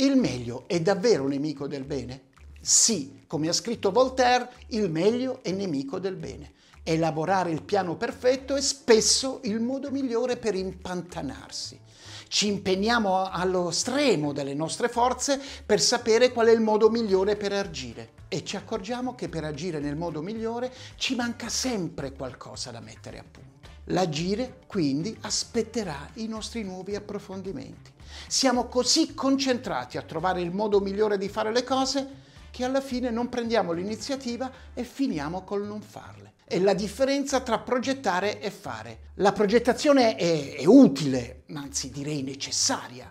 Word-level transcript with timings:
Il 0.00 0.16
meglio 0.16 0.64
è 0.66 0.80
davvero 0.80 1.28
nemico 1.28 1.66
del 1.66 1.84
bene? 1.84 2.28
Sì, 2.58 3.24
come 3.26 3.48
ha 3.48 3.52
scritto 3.52 3.90
Voltaire, 3.90 4.48
il 4.68 4.88
meglio 4.88 5.40
è 5.42 5.50
nemico 5.50 5.98
del 5.98 6.16
bene. 6.16 6.52
Elaborare 6.82 7.50
il 7.50 7.60
piano 7.60 7.96
perfetto 7.96 8.54
è 8.54 8.62
spesso 8.62 9.40
il 9.42 9.60
modo 9.60 9.90
migliore 9.90 10.38
per 10.38 10.54
impantanarsi. 10.54 11.78
Ci 12.28 12.46
impegniamo 12.46 13.28
allo 13.28 13.70
stremo 13.70 14.32
delle 14.32 14.54
nostre 14.54 14.88
forze 14.88 15.38
per 15.66 15.82
sapere 15.82 16.32
qual 16.32 16.46
è 16.46 16.52
il 16.52 16.60
modo 16.60 16.88
migliore 16.88 17.36
per 17.36 17.52
agire 17.52 18.12
e 18.28 18.42
ci 18.42 18.56
accorgiamo 18.56 19.14
che 19.14 19.28
per 19.28 19.44
agire 19.44 19.80
nel 19.80 19.96
modo 19.96 20.22
migliore 20.22 20.72
ci 20.96 21.14
manca 21.14 21.50
sempre 21.50 22.12
qualcosa 22.12 22.70
da 22.70 22.80
mettere 22.80 23.18
a 23.18 23.24
punto. 23.30 23.59
L'agire 23.90 24.58
quindi 24.66 25.16
aspetterà 25.22 26.10
i 26.14 26.26
nostri 26.26 26.62
nuovi 26.62 26.94
approfondimenti. 26.94 27.92
Siamo 28.26 28.66
così 28.66 29.14
concentrati 29.14 29.98
a 29.98 30.02
trovare 30.02 30.40
il 30.40 30.52
modo 30.52 30.80
migliore 30.80 31.18
di 31.18 31.28
fare 31.28 31.52
le 31.52 31.64
cose 31.64 32.18
che 32.50 32.64
alla 32.64 32.80
fine 32.80 33.10
non 33.10 33.28
prendiamo 33.28 33.72
l'iniziativa 33.72 34.50
e 34.74 34.84
finiamo 34.84 35.42
col 35.42 35.66
non 35.66 35.80
farle. 35.80 36.34
È 36.44 36.58
la 36.58 36.74
differenza 36.74 37.40
tra 37.40 37.58
progettare 37.60 38.40
e 38.40 38.50
fare. 38.50 38.98
La 39.14 39.32
progettazione 39.32 40.16
è, 40.16 40.56
è 40.56 40.64
utile, 40.66 41.42
anzi 41.54 41.90
direi 41.90 42.22
necessaria, 42.22 43.10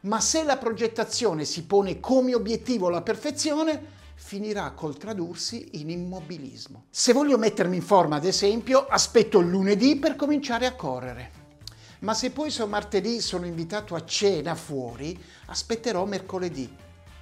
ma 0.00 0.20
se 0.20 0.42
la 0.44 0.58
progettazione 0.58 1.44
si 1.44 1.64
pone 1.64 2.00
come 2.00 2.34
obiettivo 2.34 2.88
la 2.88 3.02
perfezione, 3.02 4.02
finirà 4.14 4.70
col 4.70 4.96
tradursi 4.96 5.68
in 5.72 5.90
immobilismo. 5.90 6.86
Se 6.90 7.12
voglio 7.12 7.38
mettermi 7.38 7.76
in 7.76 7.82
forma, 7.82 8.16
ad 8.16 8.24
esempio, 8.24 8.86
aspetto 8.86 9.40
lunedì 9.40 9.96
per 9.96 10.16
cominciare 10.16 10.66
a 10.66 10.74
correre. 10.74 11.42
Ma 12.00 12.14
se 12.14 12.30
poi 12.30 12.50
so 12.50 12.66
martedì 12.66 13.20
sono 13.20 13.46
invitato 13.46 13.94
a 13.94 14.04
cena 14.04 14.54
fuori, 14.54 15.18
aspetterò 15.46 16.04
mercoledì. 16.04 16.70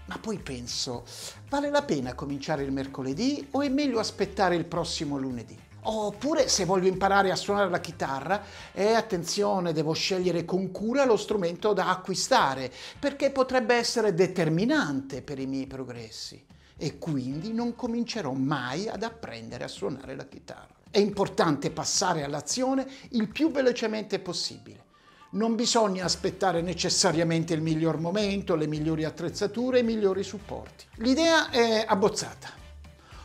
Ma 0.06 0.18
poi 0.18 0.38
penso, 0.38 1.04
vale 1.48 1.70
la 1.70 1.82
pena 1.82 2.14
cominciare 2.14 2.64
il 2.64 2.72
mercoledì 2.72 3.46
o 3.52 3.62
è 3.62 3.68
meglio 3.68 4.00
aspettare 4.00 4.56
il 4.56 4.64
prossimo 4.64 5.16
lunedì? 5.16 5.58
Oppure 5.84 6.48
se 6.48 6.64
voglio 6.64 6.88
imparare 6.88 7.30
a 7.30 7.36
suonare 7.36 7.70
la 7.70 7.80
chitarra, 7.80 8.42
eh, 8.72 8.92
attenzione, 8.92 9.72
devo 9.72 9.92
scegliere 9.92 10.44
con 10.44 10.70
cura 10.70 11.04
lo 11.04 11.16
strumento 11.16 11.72
da 11.72 11.88
acquistare, 11.88 12.70
perché 12.98 13.30
potrebbe 13.30 13.74
essere 13.74 14.14
determinante 14.14 15.22
per 15.22 15.38
i 15.38 15.46
miei 15.46 15.66
progressi 15.66 16.44
e 16.82 16.98
quindi 16.98 17.52
non 17.52 17.76
comincerò 17.76 18.32
mai 18.32 18.88
ad 18.88 19.04
apprendere 19.04 19.62
a 19.62 19.68
suonare 19.68 20.16
la 20.16 20.26
chitarra. 20.26 20.74
È 20.90 20.98
importante 20.98 21.70
passare 21.70 22.24
all'azione 22.24 22.84
il 23.10 23.28
più 23.28 23.52
velocemente 23.52 24.18
possibile. 24.18 24.86
Non 25.30 25.54
bisogna 25.54 26.04
aspettare 26.04 26.60
necessariamente 26.60 27.54
il 27.54 27.62
miglior 27.62 28.00
momento, 28.00 28.56
le 28.56 28.66
migliori 28.66 29.04
attrezzature 29.04 29.78
e 29.78 29.82
i 29.82 29.84
migliori 29.84 30.24
supporti. 30.24 30.86
L'idea 30.96 31.50
è 31.50 31.84
abbozzata. 31.86 32.48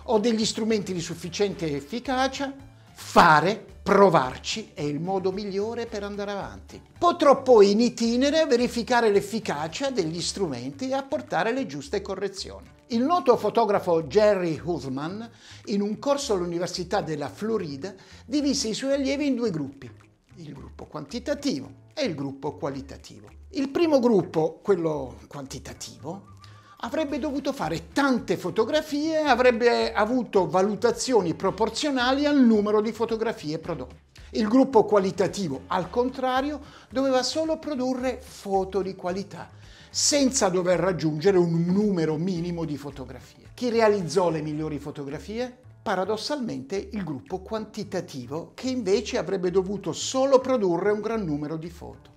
Ho 0.03 0.19
degli 0.19 0.45
strumenti 0.45 0.94
di 0.94 1.02
sufficiente 1.02 1.75
efficacia, 1.75 2.53
fare, 2.94 3.77
provarci 3.88 4.72
è 4.74 4.82
il 4.82 5.00
modo 5.00 5.32
migliore 5.32 5.86
per 5.86 6.04
andare 6.04 6.32
avanti. 6.32 6.82
Potrò 7.00 7.42
poi 7.42 7.72
in 7.72 7.80
itinere 7.80 8.46
verificare 8.46 9.10
l'efficacia 9.10 9.92
degli 9.92 10.22
strumenti 10.22 10.90
e 10.90 10.94
apportare 10.94 11.54
le 11.54 11.66
giuste 11.66 12.02
correzioni. 12.02 12.68
Il 12.88 13.04
noto 13.04 13.38
fotografo 13.38 14.04
Jerry 14.04 14.60
Huthman, 14.62 15.32
in 15.68 15.80
un 15.80 16.00
corso 16.00 16.34
all'Università 16.34 17.00
della 17.00 17.30
Florida, 17.30 17.96
divise 18.26 18.68
i 18.68 18.74
suoi 18.74 18.92
allievi 18.92 19.28
in 19.28 19.36
due 19.36 19.52
gruppi, 19.52 19.90
il 20.36 20.52
gruppo 20.52 20.84
quantitativo 20.84 21.72
e 21.94 22.04
il 22.04 22.14
gruppo 22.14 22.58
qualitativo. 22.58 23.30
Il 23.52 23.70
primo 23.70 24.00
gruppo, 24.00 24.60
quello 24.62 25.16
quantitativo, 25.30 26.37
avrebbe 26.81 27.17
dovuto 27.17 27.53
fare 27.53 27.88
tante 27.92 28.38
fotografie 28.38 29.22
e 29.22 29.28
avrebbe 29.28 29.91
avuto 29.94 30.47
valutazioni 30.47 31.34
proporzionali 31.34 32.25
al 32.25 32.40
numero 32.40 32.81
di 32.81 32.91
fotografie 32.91 33.57
prodotte. 33.57 34.06
Il 34.31 34.47
gruppo 34.47 34.84
qualitativo, 34.84 35.62
al 35.68 35.90
contrario, 35.90 36.59
doveva 36.90 37.24
solo 37.24 37.57
produrre 37.57 38.19
foto 38.22 38.81
di 38.81 38.94
qualità 38.94 39.50
senza 39.90 40.50
dover 40.50 40.79
raggiungere 40.79 41.38
un 41.38 41.63
numero 41.66 42.18
minimo 42.18 42.66
di 42.66 42.78
fotografie. 42.78 43.46
Chi 43.53 43.69
realizzò 43.69 44.29
le 44.29 44.41
migliori 44.41 44.78
fotografie? 44.78 45.56
Paradossalmente 45.81 46.90
il 46.91 47.03
gruppo 47.03 47.40
quantitativo 47.40 48.52
che 48.53 48.69
invece 48.69 49.18
avrebbe 49.18 49.50
dovuto 49.50 49.94
solo 49.94 50.40
produrre 50.40 50.91
un 50.91 51.00
gran 51.00 51.23
numero 51.23 51.56
di 51.56 51.69
foto. 51.69 52.16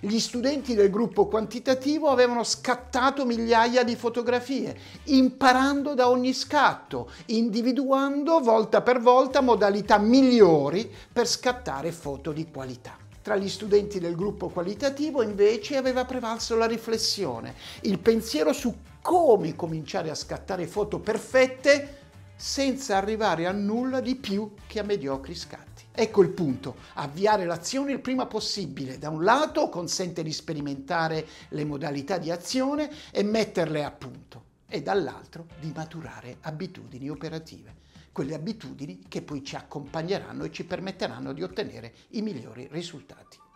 Gli 0.00 0.20
studenti 0.20 0.76
del 0.76 0.90
gruppo 0.90 1.26
quantitativo 1.26 2.08
avevano 2.08 2.44
scattato 2.44 3.26
migliaia 3.26 3.82
di 3.82 3.96
fotografie, 3.96 4.76
imparando 5.04 5.94
da 5.94 6.08
ogni 6.08 6.32
scatto, 6.32 7.10
individuando 7.26 8.38
volta 8.38 8.80
per 8.80 9.00
volta 9.00 9.40
modalità 9.40 9.98
migliori 9.98 10.88
per 11.12 11.26
scattare 11.26 11.90
foto 11.90 12.30
di 12.30 12.48
qualità. 12.48 12.96
Tra 13.20 13.34
gli 13.34 13.48
studenti 13.48 13.98
del 13.98 14.14
gruppo 14.14 14.48
qualitativo 14.48 15.22
invece 15.22 15.76
aveva 15.76 16.04
prevalso 16.04 16.54
la 16.56 16.66
riflessione, 16.66 17.54
il 17.82 17.98
pensiero 17.98 18.52
su 18.52 18.72
come 19.02 19.56
cominciare 19.56 20.10
a 20.10 20.14
scattare 20.14 20.68
foto 20.68 21.00
perfette 21.00 21.96
senza 22.36 22.96
arrivare 22.96 23.46
a 23.46 23.52
nulla 23.52 23.98
di 23.98 24.14
più 24.14 24.52
che 24.68 24.78
a 24.78 24.84
mediocri 24.84 25.34
scatti. 25.34 25.67
Ecco 26.00 26.22
il 26.22 26.28
punto, 26.28 26.76
avviare 26.94 27.44
l'azione 27.44 27.90
il 27.90 27.98
prima 27.98 28.26
possibile. 28.26 28.98
Da 28.98 29.10
un 29.10 29.24
lato 29.24 29.68
consente 29.68 30.22
di 30.22 30.32
sperimentare 30.32 31.26
le 31.48 31.64
modalità 31.64 32.18
di 32.18 32.30
azione 32.30 32.88
e 33.10 33.24
metterle 33.24 33.82
a 33.82 33.90
punto 33.90 34.44
e 34.68 34.80
dall'altro 34.80 35.48
di 35.58 35.72
maturare 35.74 36.36
abitudini 36.42 37.08
operative 37.08 37.74
quelle 38.12 38.34
abitudini 38.34 39.06
che 39.08 39.22
poi 39.22 39.42
ci 39.42 39.56
accompagneranno 39.56 40.44
e 40.44 40.52
ci 40.52 40.64
permetteranno 40.64 41.32
di 41.32 41.42
ottenere 41.42 41.92
i 42.10 42.22
migliori 42.22 42.68
risultati. 42.70 43.47